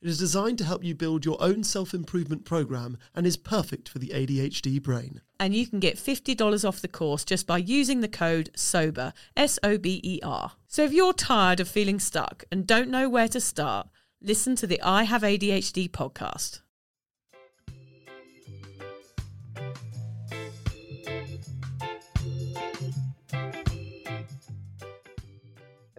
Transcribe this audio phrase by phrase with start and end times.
[0.00, 3.88] It is designed to help you build your own self improvement program and is perfect
[3.88, 5.22] for the ADHD brain.
[5.40, 9.58] And you can get $50 off the course just by using the code SOBER, S
[9.64, 10.52] O B E R.
[10.68, 13.88] So if you're tired of feeling stuck and don't know where to start,
[14.22, 16.60] listen to the I Have ADHD podcast.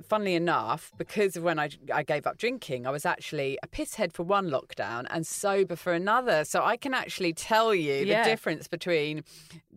[0.10, 4.12] Funnily enough, because of when I, I gave up drinking, I was actually a pisshead
[4.12, 6.44] for one lockdown and sober for another.
[6.44, 8.24] So I can actually tell you Yeah.
[8.24, 9.24] the difference between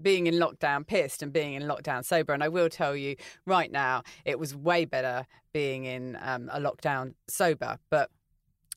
[0.01, 2.33] being in lockdown pissed and being in lockdown sober.
[2.33, 3.17] And I will tell you
[3.47, 7.79] right now, it was way better being in um, a lockdown sober.
[7.91, 8.11] But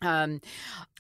[0.05, 0.41] um,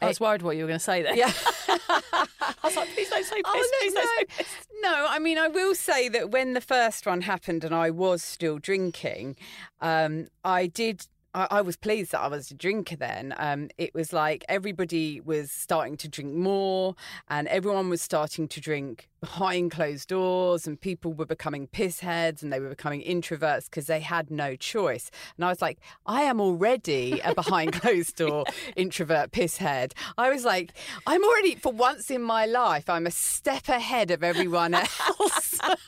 [0.01, 1.15] I was worried what you were going to say there.
[1.15, 1.31] yeah.
[1.69, 4.35] I was like, please don't say piss, Oh, please no, don't say no.
[4.37, 4.47] piss.
[4.81, 8.23] No, I mean, I will say that when the first one happened and I was
[8.23, 9.35] still drinking,
[9.81, 11.07] um, I did.
[11.33, 13.33] I, I was pleased that I was a drinker then.
[13.37, 16.95] Um, it was like everybody was starting to drink more,
[17.29, 22.53] and everyone was starting to drink behind closed doors, and people were becoming pissheads and
[22.53, 25.09] they were becoming introverts because they had no choice.
[25.35, 29.93] And I was like, I am already a behind closed door introvert pisshead.
[30.15, 30.73] I was like,
[31.07, 35.59] I'm already, for once in my life, I'm a step ahead of everyone else.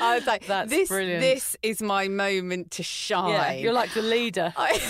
[0.00, 1.20] I was like, That's this, brilliant.
[1.20, 3.30] this is my moment to shine.
[3.30, 4.54] Yeah, you're like the leader.
[4.56, 4.80] I,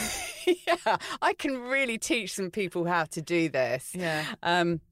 [0.47, 3.93] yeah, I can really teach some people how to do this.
[3.95, 4.27] Yeah.
[4.43, 4.83] Um,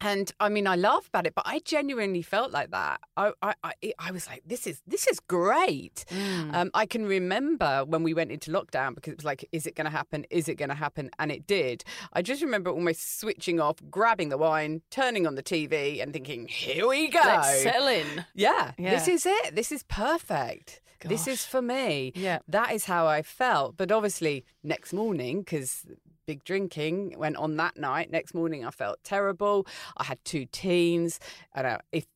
[0.00, 3.00] and I mean, I laugh about it, but I genuinely felt like that.
[3.16, 6.04] I, I, I, I was like, this is this is great.
[6.10, 6.54] Mm.
[6.54, 9.74] Um, I can remember when we went into lockdown because it was like, is it
[9.76, 10.24] going to happen?
[10.30, 11.10] Is it going to happen?
[11.18, 11.84] And it did.
[12.12, 16.48] I just remember almost switching off, grabbing the wine, turning on the TV, and thinking,
[16.48, 17.20] here we go.
[17.22, 18.24] Let's settle in.
[18.34, 19.54] Yeah, this is it.
[19.54, 20.80] This is perfect.
[21.08, 22.12] This is for me.
[22.14, 22.40] Yeah.
[22.48, 23.76] That is how I felt.
[23.76, 25.86] But obviously, next morning, because
[26.30, 29.66] big drinking went on that night, next morning I felt terrible.
[29.96, 31.18] I had two teens.
[31.56, 32.06] And uh, if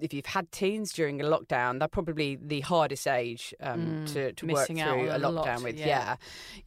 [0.00, 4.32] if you've had teens during a lockdown, they're probably the hardest age um, Mm, to,
[4.32, 4.78] to work through
[5.10, 5.78] a a lot, lockdown with.
[5.78, 5.86] yeah.
[5.86, 6.16] Yeah.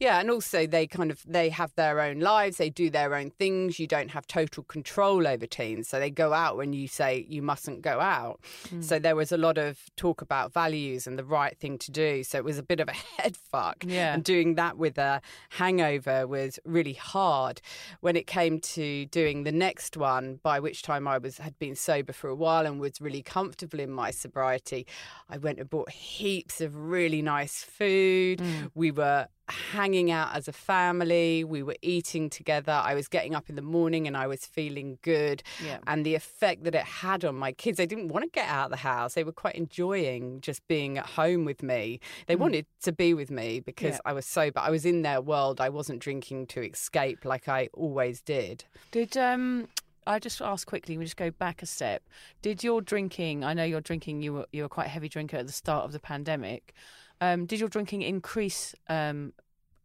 [0.00, 2.56] yeah, and also they kind of they have their own lives.
[2.56, 3.78] They do their own things.
[3.78, 7.42] You don't have total control over teens, so they go out when you say you
[7.42, 8.40] mustn't go out.
[8.68, 8.82] Mm.
[8.82, 12.22] So there was a lot of talk about values and the right thing to do.
[12.24, 13.84] So it was a bit of a head fuck.
[13.86, 14.14] Yeah.
[14.14, 17.60] And doing that with a hangover was really hard.
[18.00, 21.74] When it came to doing the next one, by which time I was had been
[21.74, 24.86] sober for a while and was really comfortable in my sobriety,
[25.28, 28.38] I went and bought heaps of really nice food.
[28.38, 28.70] Mm.
[28.74, 29.28] We were
[29.72, 31.42] hanging out as a family.
[31.42, 32.72] We were eating together.
[32.72, 35.42] I was getting up in the morning and I was feeling good.
[35.64, 35.78] Yeah.
[35.86, 38.66] And the effect that it had on my kids, they didn't want to get out
[38.66, 39.14] of the house.
[39.14, 42.00] They were quite enjoying just being at home with me.
[42.26, 44.00] They wanted to be with me because Yeah.
[44.04, 44.60] I was sober.
[44.60, 45.60] I was in their world.
[45.62, 48.64] I wasn't drinking to escape like I always did.
[48.90, 49.68] Did um
[50.08, 52.02] I just ask quickly, we just go back a step.
[52.42, 55.36] Did your drinking I know you're drinking you were you were quite a heavy drinker
[55.36, 56.72] at the start of the pandemic.
[57.20, 59.32] Um, did your drinking increase um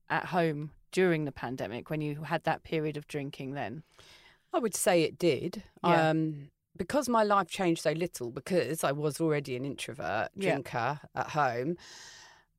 [0.09, 3.83] at home during the pandemic when you had that period of drinking then?
[4.53, 5.63] I would say it did.
[5.83, 6.09] Yeah.
[6.09, 10.51] Um, because my life changed so little, because I was already an introvert Yeah.
[10.51, 11.77] drinker at home,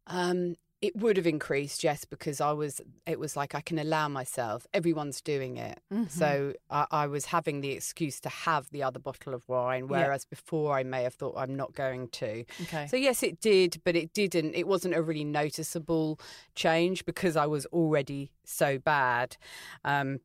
[0.06, 4.06] um, it would have increased, yes, because I was, it was like I can allow
[4.06, 5.80] myself, everyone's doing it.
[5.90, 6.08] Mm-hmm.
[6.08, 10.26] So I, I was having the excuse to have the other bottle of wine, whereas
[10.26, 12.44] before I may have thought I'm not going to.
[12.64, 12.86] Okay.
[12.86, 14.54] So yes, it did, but it didn't.
[14.54, 16.20] It wasn't a really noticeable
[16.54, 19.38] change because I was already so bad.
[19.86, 20.20] Um,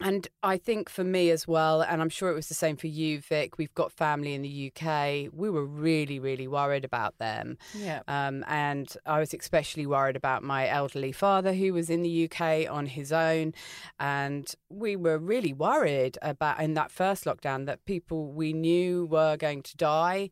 [0.00, 2.86] and I think for me as well, and I'm sure it was the same for
[2.86, 3.56] you, Vic.
[3.56, 5.30] We've got family in the UK.
[5.32, 7.56] We were really, really worried about them.
[7.74, 8.02] yeah.
[8.06, 12.70] Um, and I was especially worried about my elderly father who was in the UK
[12.70, 13.54] on his own.
[13.98, 19.38] And we were really worried about in that first lockdown that people we knew were
[19.38, 20.28] going to die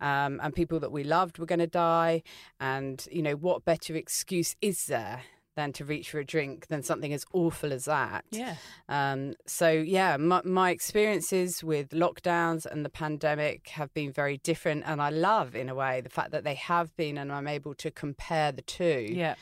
[0.00, 2.22] um, and people that we loved were going to die.
[2.60, 5.22] And, you know, what better excuse is there?
[5.58, 8.24] Than to reach for a drink, than something as awful as that.
[8.30, 8.54] Yeah.
[8.88, 14.84] Um, so yeah, my, my experiences with lockdowns and the pandemic have been very different,
[14.86, 17.74] and I love, in a way, the fact that they have been, and I'm able
[17.74, 19.08] to compare the two.
[19.10, 19.34] Yeah.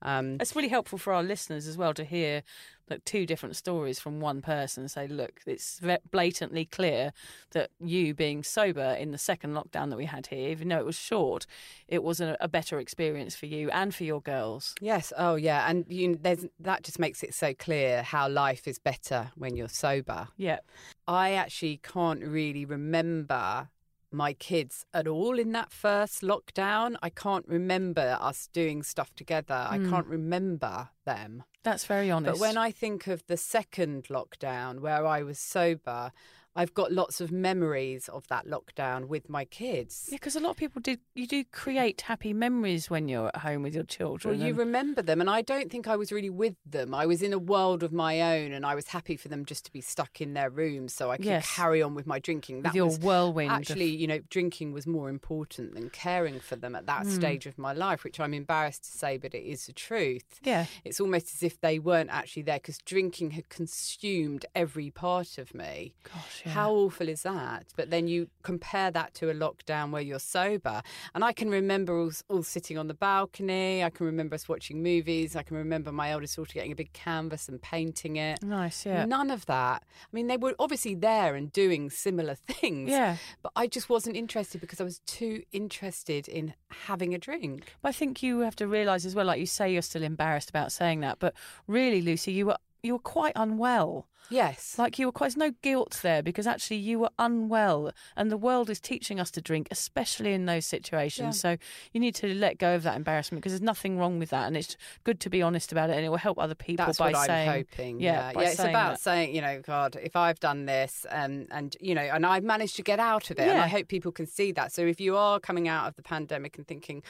[0.00, 2.42] Um, It's really helpful for our listeners as well to hear
[2.90, 4.88] like two different stories from one person.
[4.88, 5.80] Say, look, it's
[6.10, 7.12] blatantly clear
[7.52, 10.86] that you being sober in the second lockdown that we had here, even though it
[10.86, 11.46] was short,
[11.86, 14.74] it was a, a better experience for you and for your girls.
[14.80, 15.12] yes.
[15.16, 15.68] Oh yeah.
[15.68, 19.68] And you, there's that just makes it so clear how life is better when you're
[19.68, 20.28] sober.
[20.36, 20.58] Yeah.
[21.06, 23.68] I actually can't really remember
[24.10, 26.96] my kids at all in that first lockdown.
[27.02, 29.66] I can't remember us doing stuff together.
[29.68, 29.90] I hmm.
[29.90, 31.44] can't remember them.
[31.62, 32.34] That's very honest.
[32.34, 36.12] But when I think of the second lockdown where I was sober,
[36.56, 40.08] I've got lots of memories of that lockdown with my kids.
[40.10, 40.96] Yeah, because a lot of people do.
[41.14, 43.86] You do create happy memories when you're at home with your Well,
[44.18, 44.40] children.
[44.40, 46.94] you remember them, and I don't think I was really with them.
[46.94, 49.64] I was in a world of my own, and I was happy for them just
[49.66, 51.54] to be stuck in their rooms so I could Yes.
[51.54, 52.62] carry on with my drinking.
[52.62, 56.56] That your was whirlwind of- Actually, you know, drinking was more important than caring for
[56.56, 57.10] them at that Hmm.
[57.10, 60.40] stage of my life, which I'm embarrassed to say, but it is the truth.
[60.42, 60.66] Yeah.
[60.84, 65.54] It's almost as if they weren't actually there because drinking had consumed every part of
[65.54, 65.94] me.
[66.02, 66.52] Gosh, yeah.
[66.52, 67.66] How awful is that?
[67.76, 70.82] But then you compare that to a lockdown where you're sober.
[71.14, 73.84] And I can remember all, all sitting on the balcony.
[73.84, 75.36] I can remember us watching movies.
[75.36, 78.42] I can remember my eldest daughter getting a big canvas and painting it.
[78.42, 79.04] Nice, yeah.
[79.04, 79.82] None of that.
[79.84, 82.90] I mean, they were obviously there and doing similar things.
[82.90, 83.16] Yeah.
[83.42, 87.74] But I just wasn't interested because I was too interested in having a drink.
[87.82, 90.50] But I think you have to realise as well, like you say, you're still embarrassed
[90.50, 91.34] about saying that, but
[91.66, 94.06] really, Lucy, you were you were quite unwell.
[94.30, 94.78] Yes.
[94.78, 98.36] Like you were quite there's no guilt there because actually you were unwell, and the
[98.36, 101.40] world is teaching us to drink, especially in those situations.
[101.40, 101.56] So
[101.92, 104.56] you need to let go of that embarrassment because there's nothing wrong with that, and
[104.56, 107.12] it's good to be honest about it, and it will help other people That's by
[107.12, 108.00] what saying, I'm hoping.
[108.00, 108.48] Yeah, Yeah, yeah.
[108.48, 109.00] It's about that.
[109.00, 112.76] saying, you know, God, if I've done this, and and you know, and I've managed
[112.76, 114.72] to get out of it, and I hope people can see that.
[114.72, 117.02] So if you are coming out of the pandemic and thinking,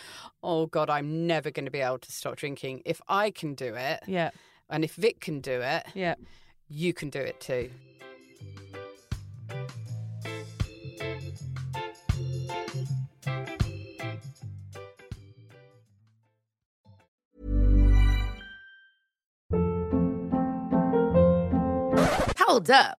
[0.43, 3.75] oh God, I'm never going to be able to stop drinking, if I can do
[3.75, 4.31] it, yeah,
[4.71, 6.15] and if Vic can do it, yeah.
[6.69, 7.71] you can do it too.
[22.39, 22.99] Hold up.